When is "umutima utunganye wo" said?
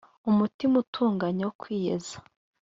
0.29-1.53